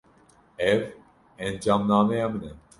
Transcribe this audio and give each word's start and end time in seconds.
Ev 0.71 0.81
encamnameya 1.37 2.25
min 2.29 2.43
e. 2.49 2.51